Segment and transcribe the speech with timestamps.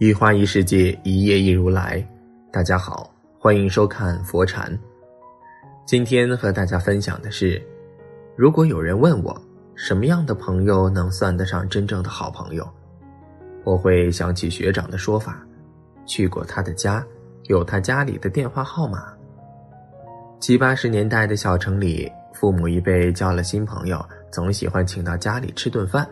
[0.00, 2.02] 一花一世界，一叶一如来。
[2.50, 4.74] 大家好，欢迎收看佛禅。
[5.84, 7.62] 今天和大家分享的是：
[8.34, 9.38] 如果有人问我
[9.74, 12.66] 什么样的朋友能算得上真正的好朋友，
[13.62, 15.46] 我会想起学长的说法：
[16.06, 17.06] 去过他的家，
[17.48, 19.12] 有他家里的电话号码。
[20.40, 26.08] 七八十年代的小城里，父母一辈交了新朋友，总喜欢请到家里吃顿饭，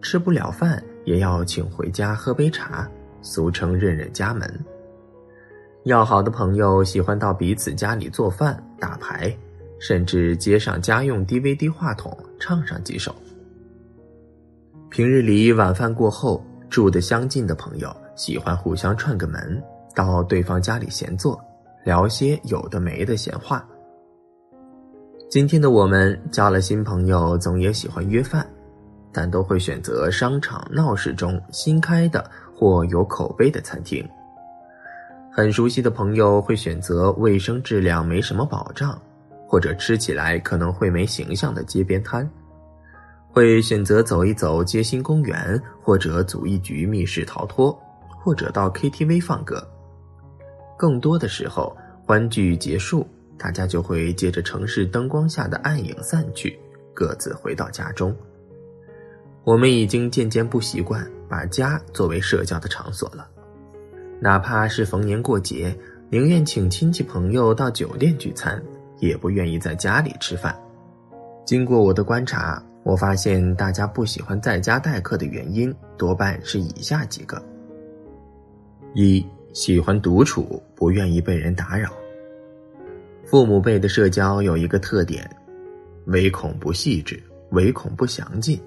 [0.00, 2.88] 吃不了饭也要请回家喝杯茶。
[3.22, 4.48] 俗称“认认家门”。
[5.84, 9.34] 要好的朋友喜欢到彼此家里做饭、打牌，
[9.78, 13.14] 甚至接上家用 DVD 话筒唱上几首。
[14.90, 19.62] 平日里晚饭过后，住得相近的朋友喜欢互相串个门，
[19.94, 21.40] 到对方家里闲坐，
[21.84, 23.66] 聊些有的没的闲话。
[25.30, 28.46] 今天的我们交了新朋友，总也喜欢约饭，
[29.12, 32.30] 但都会选择商场闹市中新开的。
[32.58, 34.04] 或有口碑的餐厅，
[35.30, 39.00] 很熟悉的朋友会选择卫生质量没什么保障，
[39.46, 42.28] 或者吃起来可能会没形象的街边摊，
[43.30, 47.80] 会选择走一走街心公园，或者组一局密室逃脱，
[48.18, 49.64] 或者到 KTV 放歌。
[50.76, 53.06] 更多的时候，欢聚结束，
[53.38, 56.58] 大家就会借着城市灯光下的暗影散去，
[56.92, 58.12] 各自回到家中。
[59.48, 63.26] 我们已经渐渐不习惯把家作为社交的场所了，
[64.20, 65.74] 哪怕是逢年过节，
[66.10, 68.62] 宁愿请亲戚朋友到酒店聚餐，
[68.98, 70.54] 也不愿意在家里吃饭。
[71.46, 77.42] 经过我的观察，我发现大家不喜欢在家待客的原因多半是以下几个：
[78.92, 81.88] 一、喜欢独处，不愿意被人打扰。
[83.24, 85.26] 父母辈的社交有一个特点，
[86.04, 87.18] 唯恐不细致，
[87.52, 88.60] 唯恐不详尽。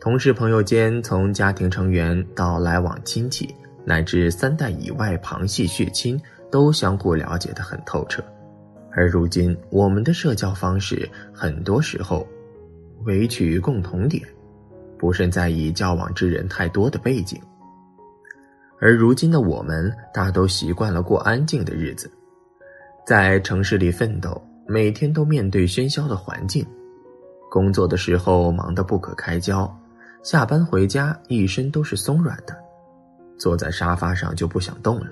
[0.00, 3.54] 同事朋友间，从家庭成员到来往亲戚，
[3.86, 8.22] 乃至三代以外旁系血亲，都相互了解的很透彻。
[8.92, 12.26] 而如今，我们的社交方式很多时候
[13.04, 14.22] 唯取共同点，
[14.98, 17.40] 不甚在意交往之人太多的背景。
[18.78, 22.10] 而如今的我们，大都习惯了过安静的日子，
[23.06, 24.38] 在城市里奋斗，
[24.68, 26.66] 每天都面对喧嚣的环境，
[27.50, 29.74] 工作的时候忙得不可开交。
[30.24, 32.56] 下班回家，一身都是松软的，
[33.36, 35.10] 坐在沙发上就不想动了。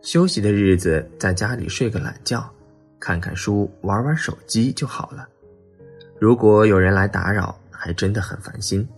[0.00, 2.50] 休息的日子，在家里睡个懒觉，
[2.98, 5.28] 看看书，玩玩手机就好了。
[6.18, 8.88] 如果有人来打扰，还真的很烦心。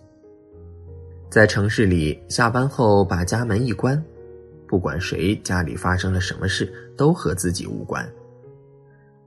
[1.29, 4.01] 在城市里，下班后把家门一关，
[4.65, 8.09] 不管谁家里发生了什么事，都和自己无关。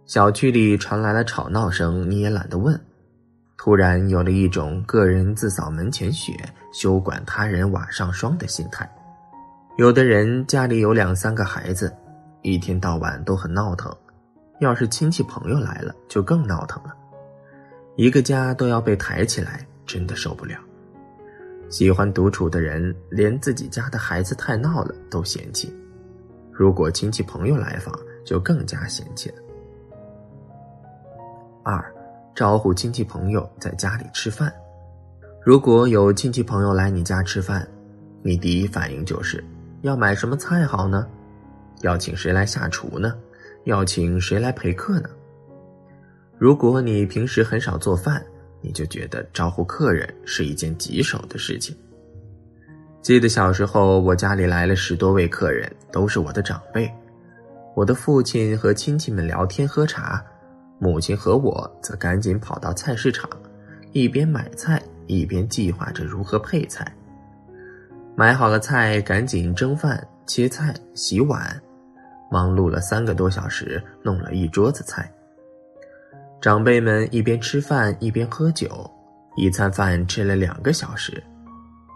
[0.07, 2.81] 小区里传来了吵闹声，你也懒得问。
[3.59, 6.33] 突然有了一种个人自扫门前雪，
[6.73, 8.89] 休管他人瓦上霜的心态。
[9.77, 11.93] 有的人家里有两三个孩子，
[12.43, 13.95] 一天到晚都很闹腾，
[14.61, 16.95] 要是亲戚朋友来了，就更闹腾了。
[17.97, 20.57] 一个家都要被抬起来，真的受不了。
[21.69, 25.77] 喜欢独处的人，连自己家的孩子太闹了都嫌弃，
[26.53, 27.93] 如果亲戚朋友来访，
[28.25, 29.37] 就更加嫌弃了。
[31.65, 31.93] 二。
[32.39, 34.55] 招呼亲戚朋友在家里吃饭，
[35.43, 37.67] 如果有亲戚朋友来你家吃饭，
[38.23, 39.45] 你第一反应就是
[39.83, 41.05] 要买什么菜好呢？
[41.81, 43.13] 要请谁来下厨呢？
[43.65, 45.11] 要请谁来陪客呢？
[46.39, 48.25] 如果你平时很少做饭，
[48.61, 51.77] 你就觉得招呼客人是一件棘手的事情。
[53.03, 56.89] 记得小时候，我家里来了十多位客人，都是我的长辈，
[57.75, 60.25] 我的父亲和亲戚们聊天喝茶。
[60.79, 63.29] 母亲和我则赶紧跑到菜市场，
[63.93, 66.87] 一边买菜一边计划着如何配菜。
[68.15, 71.61] 买好了菜，赶紧蒸饭、切菜、洗碗，
[72.31, 75.13] 忙碌了三个多小时，弄了一桌子菜。
[76.41, 78.89] 长辈们一边吃饭一边喝酒，
[79.37, 81.23] 一餐饭吃了两个小时。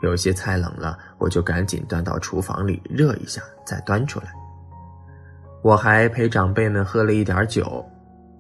[0.03, 4.33] 有些菜冷了，我就赶紧端到厨房里热一下，再端出来。
[5.63, 7.85] 我还陪长辈们喝了一点酒。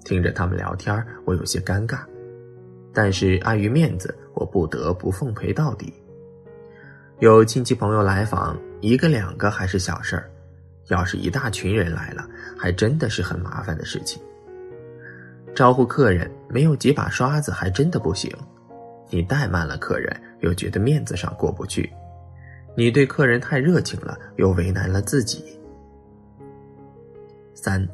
[0.04, 2.00] 听着他们聊天，我有些尴尬，
[2.92, 5.92] 但是碍于面子，我不得不奉陪到底。
[7.20, 10.28] 有亲戚朋友来访，一个两个还是小事儿，
[10.88, 12.28] 要是一大群人来了，
[12.58, 14.20] 还真的是很麻烦的事情。
[15.54, 18.30] 招呼客人没有几把刷子，还真的不行。
[19.10, 20.10] 你怠慢了客人，
[20.40, 21.88] 又觉得面子上过不去；
[22.74, 25.60] 你对客人太热情了，又为难了自己。
[27.54, 27.86] 三。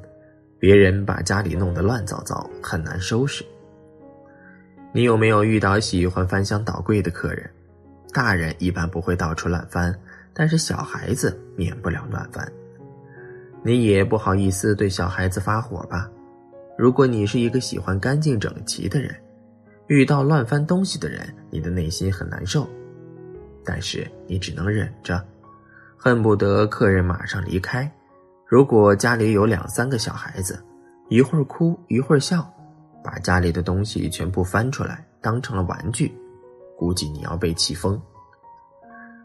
[0.58, 3.44] 别人把家里弄得乱糟糟，很难收拾。
[4.92, 7.48] 你有没有遇到喜欢翻箱倒柜的客人？
[8.12, 9.94] 大人一般不会到处乱翻，
[10.32, 12.50] 但是小孩子免不了乱翻。
[13.62, 16.10] 你也不好意思对小孩子发火吧？
[16.76, 19.14] 如果你是一个喜欢干净整齐的人，
[19.88, 21.20] 遇到乱翻东西的人，
[21.50, 22.68] 你的内心很难受，
[23.64, 25.22] 但是你只能忍着，
[25.96, 27.90] 恨不得客人马上离开。
[28.48, 30.58] 如果家里有两三个小孩子，
[31.10, 32.50] 一会儿哭一会儿笑，
[33.04, 36.10] 把家里的东西全部翻出来当成了玩具，
[36.78, 38.00] 估计你要被气疯。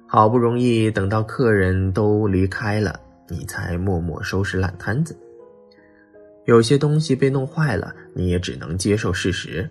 [0.05, 2.99] 好不容易等到客人都离开了。
[3.29, 5.17] 你才默默收拾烂摊子。
[6.43, 9.67] 有些东西被弄坏了，你也只能接受事实。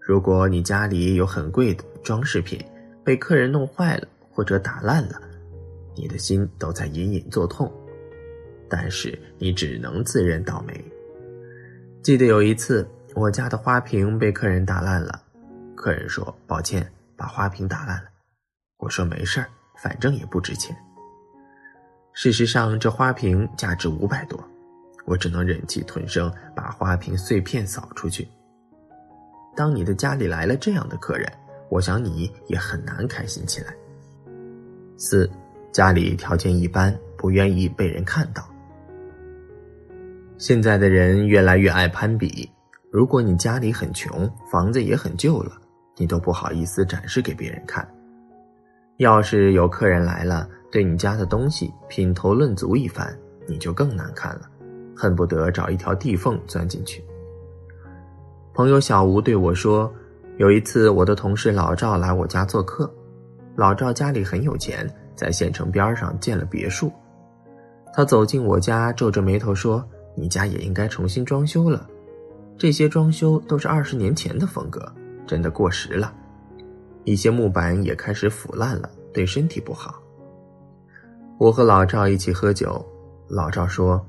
[0.00, 2.64] 如果你家里有很贵的装饰品
[3.04, 5.20] 被客人弄坏了或者打烂了，
[5.96, 7.70] 你的心都在隐隐作痛。
[8.68, 10.84] 但是你只能自认倒霉。
[12.02, 15.22] 记得有一次，我家的花瓶被客人打烂了，
[15.74, 16.86] 客人说抱歉，
[17.16, 18.08] 把花瓶打烂了。
[18.78, 20.76] 我说没事儿，反正也不值钱。
[22.12, 24.42] 事实上，这花瓶价值五百多，
[25.04, 28.26] 我只能忍气吞声，把花瓶碎片扫出去。
[29.54, 31.30] 当你的家里来了这样的客人，
[31.68, 33.74] 我想你也很难开心起来。
[34.96, 35.28] 四，
[35.72, 38.48] 家里条件一般，不愿意被人看到。
[40.38, 42.50] 现在的人越来越爱攀比，
[42.90, 45.52] 如果你家里很穷，房子也很旧了，
[45.96, 47.86] 你都不好意思展示给别人看。
[48.98, 53.16] 要是有客人来了，对你家的东西品头论足一番，
[53.46, 54.42] 你就更难看了，
[54.94, 57.02] 恨不得找一条地缝钻进去。
[58.52, 59.90] 朋友小吴对我说
[60.36, 62.92] ：“有一次，我的同事老赵来我家做客，
[63.54, 66.92] 老赵家里很有钱，在县城边上建了别墅。
[67.94, 69.82] 他走进我家，皱着眉头说
[70.16, 71.88] ：‘你家也应该重新装修了，
[72.58, 74.92] 这些装修都是二十年前的风格，
[75.26, 76.12] 真的过时了，
[77.04, 80.02] 一些木板也开始腐烂了，对身体不好。’”
[81.38, 82.82] 我和老赵一起喝酒，
[83.28, 84.04] 老赵说：“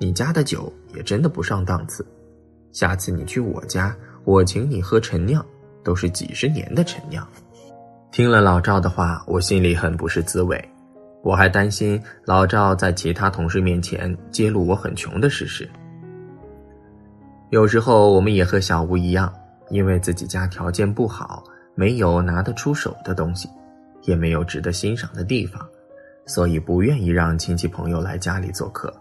[0.00, 2.06] 你家的酒也真的不上档次，
[2.72, 5.44] 下次你去我家，我请你喝陈酿，
[5.84, 7.26] 都是几十年的陈酿。”
[8.10, 10.58] 听了老赵的话，我心里很不是滋味，
[11.22, 15.68] 我还担心老赵在其他同事面前揭露我很穷的事实。
[17.50, 19.32] 有时候我们也和小吴一样，
[19.70, 21.42] 因为自己家条件不好，
[21.74, 23.48] 没有拿得出手的东西，
[24.02, 25.60] 也没有值得欣赏的地方。
[26.26, 28.92] 所以不愿意让亲戚朋友来家里做客。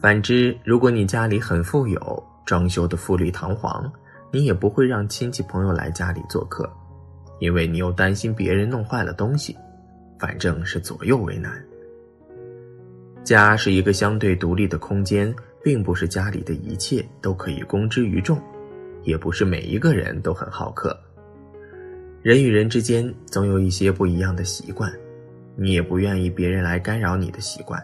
[0.00, 3.88] 反之，如果你家里很富有，装修的富丽堂皇，
[4.32, 6.68] 你也不会让亲戚朋友来家里做客，
[7.38, 9.56] 因为你又担心别人弄坏了东西，
[10.22, 11.60] 反正是左右为难。
[13.24, 15.34] 家是一个相对独立的空间，
[15.64, 18.40] 并不是家里的一切都可以公之于众，
[19.02, 20.96] 也不是每一个人都很好客。
[22.22, 24.92] 人与人之间总有一些不一样的习惯。
[25.56, 27.82] 你也不愿意别人来干扰你的习惯。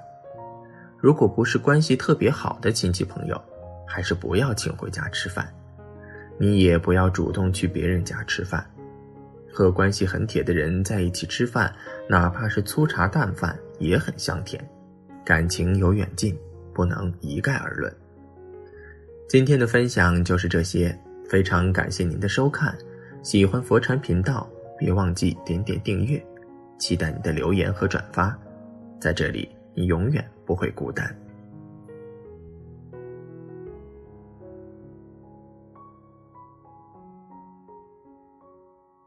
[0.97, 3.41] 如果不是关系特别好的亲戚朋友，
[3.85, 5.53] 还是不要请回家吃饭。
[6.39, 8.65] 你也不要主动去别人家吃饭。
[9.53, 11.75] 和关系很铁的人在一起吃饭，
[12.09, 14.63] 哪怕是粗茶淡饭，也很香甜。
[15.25, 16.37] 感情有远近，
[16.73, 17.93] 不能一概而论。
[19.29, 22.77] 今天的分享就是这些，非常感谢您的收看。
[23.23, 26.25] 喜欢佛禅频道，别忘记点点订阅。
[26.79, 28.39] 期待你的留言和转发，
[29.01, 31.15] 在这里你永远不会孤单。